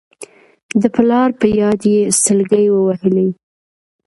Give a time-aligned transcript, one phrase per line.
[0.81, 3.27] د پلار په ياد يې سلګۍ ووهلې.